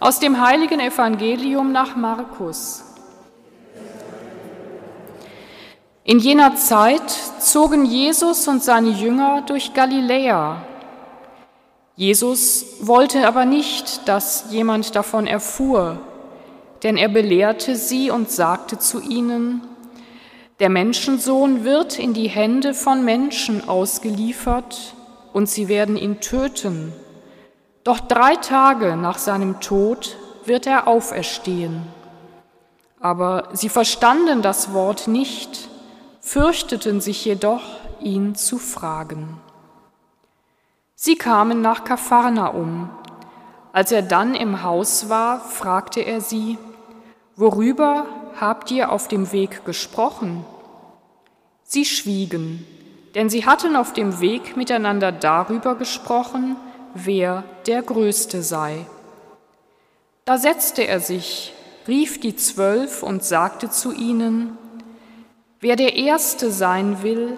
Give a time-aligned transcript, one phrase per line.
[0.00, 2.84] Aus dem heiligen Evangelium nach Markus.
[6.04, 10.62] In jener Zeit zogen Jesus und seine Jünger durch Galiläa.
[11.96, 15.98] Jesus wollte aber nicht, dass jemand davon erfuhr,
[16.84, 19.62] denn er belehrte sie und sagte zu ihnen,
[20.60, 24.94] der Menschensohn wird in die Hände von Menschen ausgeliefert
[25.32, 26.92] und sie werden ihn töten.
[27.88, 31.86] Doch drei Tage nach seinem Tod wird er auferstehen.
[33.00, 35.70] Aber sie verstanden das Wort nicht,
[36.20, 37.62] fürchteten sich jedoch,
[37.98, 39.40] ihn zu fragen.
[40.96, 42.90] Sie kamen nach Kapharnaum.
[43.72, 46.58] Als er dann im Haus war, fragte er sie,
[47.36, 48.04] Worüber
[48.38, 50.44] habt ihr auf dem Weg gesprochen?
[51.62, 52.66] Sie schwiegen,
[53.14, 56.56] denn sie hatten auf dem Weg miteinander darüber gesprochen,
[57.04, 58.86] wer der Größte sei.
[60.24, 61.54] Da setzte er sich,
[61.86, 64.58] rief die Zwölf und sagte zu ihnen,
[65.60, 67.36] Wer der Erste sein will,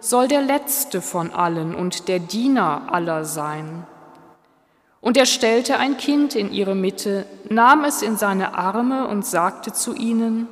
[0.00, 3.86] soll der Letzte von allen und der Diener aller sein.
[5.00, 9.72] Und er stellte ein Kind in ihre Mitte, nahm es in seine Arme und sagte
[9.72, 10.48] zu ihnen,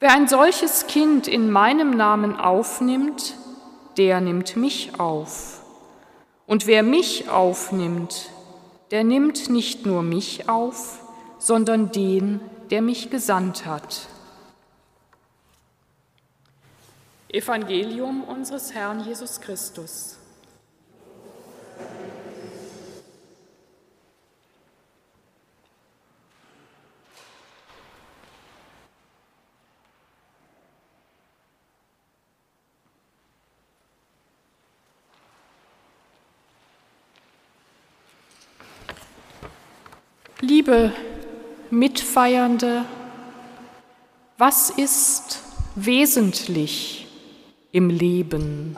[0.00, 3.34] Wer ein solches Kind in meinem Namen aufnimmt,
[3.98, 5.59] der nimmt mich auf.
[6.50, 8.28] Und wer mich aufnimmt,
[8.90, 10.98] der nimmt nicht nur mich auf,
[11.38, 14.08] sondern den, der mich gesandt hat.
[17.28, 20.16] Evangelium unseres Herrn Jesus Christus.
[40.42, 40.90] Liebe
[41.68, 42.86] Mitfeiernde,
[44.38, 45.42] was ist
[45.74, 47.06] wesentlich
[47.72, 48.74] im Leben?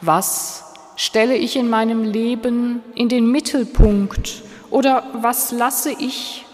[0.00, 0.64] Was
[0.96, 6.46] stelle ich in meinem Leben in den Mittelpunkt oder was lasse ich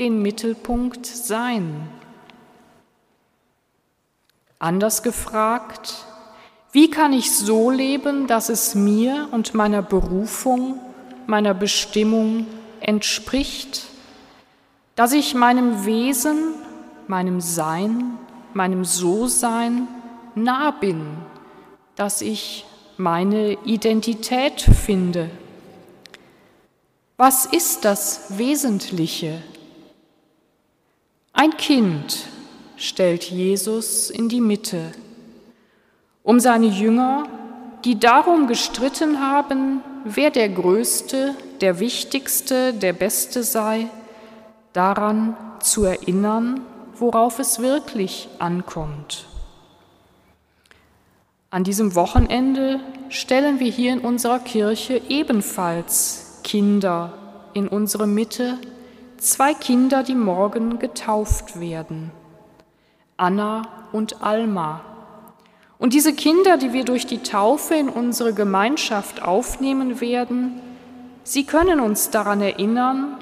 [0.00, 1.88] den Mittelpunkt sein?
[4.58, 6.06] Anders gefragt,
[6.72, 10.80] wie kann ich so leben, dass es mir und meiner Berufung,
[11.28, 12.46] meiner Bestimmung
[12.82, 13.84] entspricht,
[14.94, 16.54] dass ich meinem Wesen,
[17.06, 18.18] meinem Sein,
[18.54, 19.88] meinem So-Sein
[20.34, 21.06] nah bin,
[21.96, 22.64] dass ich
[22.96, 25.30] meine Identität finde.
[27.16, 29.42] Was ist das Wesentliche?
[31.32, 32.26] Ein Kind
[32.76, 34.92] stellt Jesus in die Mitte,
[36.22, 37.28] um seine Jünger,
[37.84, 43.86] die darum gestritten haben, wer der Größte, der Wichtigste, der Beste sei,
[44.72, 46.60] daran zu erinnern,
[46.96, 49.26] worauf es wirklich ankommt.
[51.50, 52.80] An diesem Wochenende
[53.10, 57.12] stellen wir hier in unserer Kirche ebenfalls Kinder
[57.54, 58.58] in unsere Mitte,
[59.18, 62.10] zwei Kinder, die morgen getauft werden,
[63.16, 64.80] Anna und Alma.
[65.78, 70.60] Und diese Kinder, die wir durch die Taufe in unsere Gemeinschaft aufnehmen werden,
[71.24, 73.16] Sie können uns daran erinnern,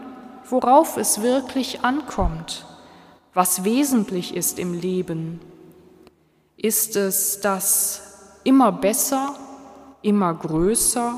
[0.49, 2.65] worauf es wirklich ankommt,
[3.35, 5.41] was wesentlich ist im Leben.
[6.57, 9.35] Ist es das immer besser,
[10.03, 11.15] immer größer,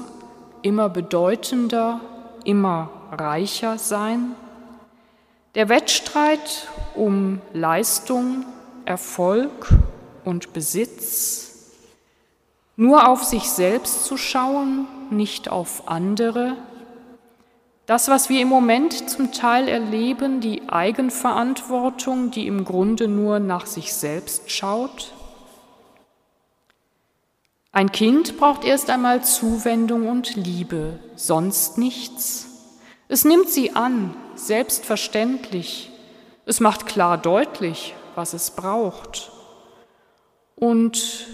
[0.62, 2.00] immer bedeutender,
[2.44, 4.34] immer reicher sein?
[5.54, 8.44] Der Wettstreit um Leistung,
[8.86, 9.68] Erfolg
[10.24, 11.70] und Besitz,
[12.74, 16.56] nur auf sich selbst zu schauen, nicht auf andere,
[17.92, 23.66] das, was wir im Moment zum Teil erleben, die Eigenverantwortung, die im Grunde nur nach
[23.66, 25.12] sich selbst schaut.
[27.70, 32.46] Ein Kind braucht erst einmal Zuwendung und Liebe, sonst nichts.
[33.08, 35.90] Es nimmt sie an, selbstverständlich.
[36.46, 39.30] Es macht klar deutlich, was es braucht.
[40.56, 41.26] Und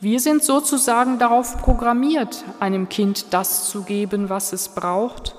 [0.00, 5.34] wir sind sozusagen darauf programmiert, einem Kind das zu geben, was es braucht,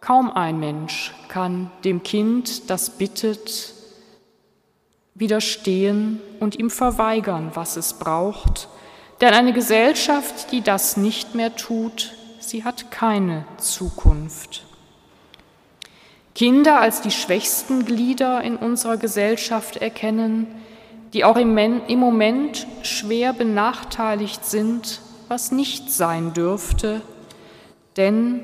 [0.00, 3.74] Kaum ein Mensch kann dem Kind, das bittet,
[5.14, 8.68] widerstehen und ihm verweigern, was es braucht.
[9.20, 14.64] Denn eine Gesellschaft, die das nicht mehr tut, sie hat keine Zukunft.
[16.34, 20.46] Kinder als die schwächsten Glieder in unserer Gesellschaft erkennen,
[21.12, 21.54] die auch im
[21.98, 27.02] Moment schwer benachteiligt sind, was nicht sein dürfte,
[27.96, 28.40] denn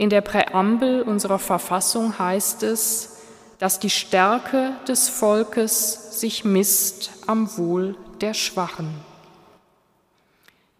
[0.00, 3.18] In der Präambel unserer Verfassung heißt es,
[3.58, 8.88] dass die Stärke des Volkes sich misst am Wohl der Schwachen.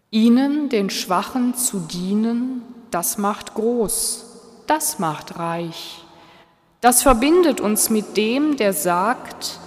[0.09, 4.25] Ihnen, den Schwachen, zu dienen, das macht groß,
[4.65, 6.03] das macht reich.
[6.79, 9.59] Das verbindet uns mit dem, der sagt,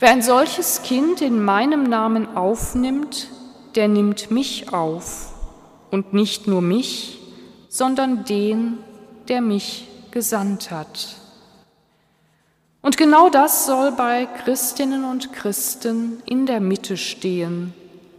[0.00, 3.28] wer ein solches Kind in meinem Namen aufnimmt,
[3.76, 5.34] der nimmt mich auf
[5.92, 7.21] und nicht nur mich,
[7.72, 8.76] sondern den,
[9.28, 11.16] der mich gesandt hat.
[12.82, 17.72] Und genau das soll bei Christinnen und Christen in der Mitte stehen,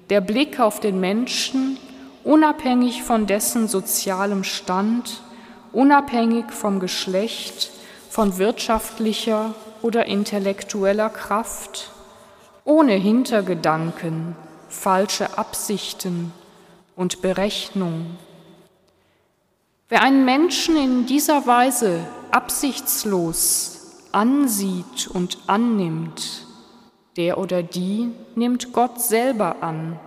[0.09, 1.77] der Blick auf den Menschen,
[2.23, 5.21] unabhängig von dessen sozialem Stand,
[5.71, 7.69] unabhängig vom Geschlecht,
[8.09, 9.53] von wirtschaftlicher
[9.83, 11.91] oder intellektueller Kraft,
[12.65, 14.35] ohne Hintergedanken,
[14.67, 16.31] falsche Absichten
[16.95, 18.17] und Berechnung.
[19.89, 21.99] Wer einen Menschen in dieser Weise
[22.31, 26.47] absichtslos ansieht und annimmt,
[27.17, 29.99] der oder die nimmt Gott selber an,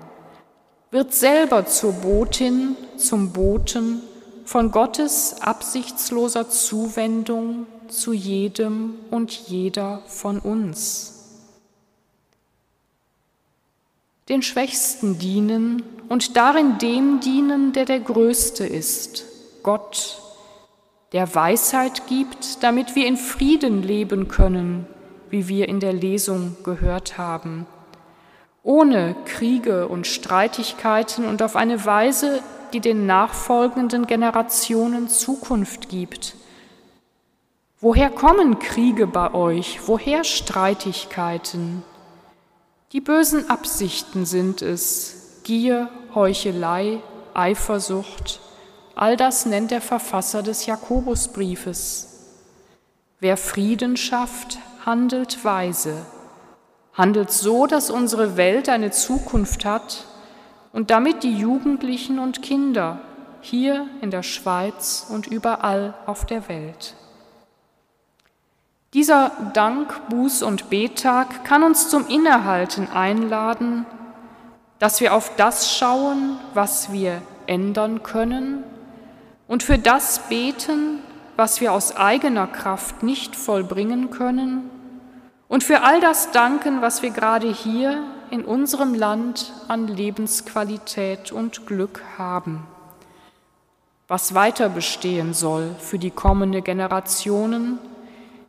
[0.91, 4.01] wird selber zur Botin, zum Boten
[4.45, 11.13] von Gottes absichtsloser Zuwendung zu jedem und jeder von uns.
[14.29, 19.25] Den Schwächsten dienen und darin dem dienen, der der Größte ist,
[19.67, 20.23] Gott,
[21.11, 24.87] der Weisheit gibt, damit wir in Frieden leben können,
[25.29, 27.67] wie wir in der Lesung gehört haben,
[28.63, 36.37] ohne Kriege und Streitigkeiten und auf eine Weise, die den nachfolgenden Generationen Zukunft gibt.
[37.81, 39.81] Woher kommen Kriege bei euch?
[39.89, 41.83] Woher Streitigkeiten?
[42.93, 47.01] Die bösen Absichten sind es, Gier, Heuchelei,
[47.35, 48.46] Eifersucht,
[48.97, 52.09] all das nennt der Verfasser des Jakobusbriefes.
[53.21, 56.05] Wer Frieden schafft, handelt weise,
[56.95, 60.05] handelt so, dass unsere Welt eine Zukunft hat
[60.73, 63.01] und damit die Jugendlichen und Kinder
[63.43, 66.95] hier in der Schweiz und überall auf der Welt.
[68.95, 73.85] Dieser Dank, Buß- und Bettag kann uns zum Innehalten einladen,
[74.79, 78.65] dass wir auf das schauen, was wir ändern können
[79.49, 80.99] und für das beten,
[81.37, 84.71] was wir aus eigener Kraft nicht vollbringen können
[85.49, 91.67] und für all das danken, was wir gerade hier in unserem Land an Lebensqualität und
[91.67, 92.67] Glück haben,
[94.09, 97.79] was weiter bestehen soll für die kommende Generationen,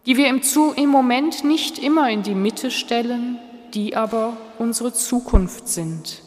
[0.06, 0.42] die wir im,
[0.76, 3.38] im Moment nicht immer in die Mitte stellen,
[3.74, 6.24] die aber unsere Zukunft sind.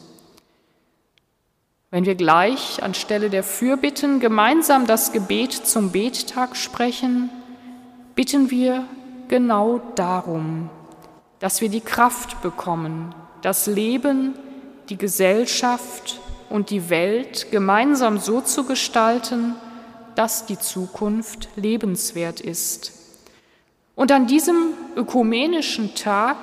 [1.93, 7.31] Wenn wir gleich anstelle der Fürbitten gemeinsam das Gebet zum Bettag sprechen,
[8.15, 8.85] bitten wir
[9.27, 10.71] genau darum,
[11.41, 14.35] dass wir die Kraft bekommen, das Leben,
[14.89, 19.57] die Gesellschaft und die Welt gemeinsam so zu gestalten,
[20.15, 22.93] dass die Zukunft lebenswert ist.
[23.97, 26.37] Und an diesem ökumenischen Tag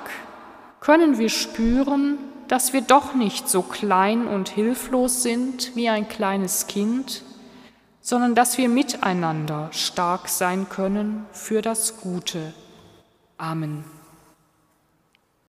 [0.80, 2.18] können wir spüren,
[2.48, 7.22] dass wir doch nicht so klein und hilflos sind wie ein kleines Kind,
[8.00, 12.54] sondern dass wir miteinander stark sein können für das Gute.
[13.36, 13.97] Amen.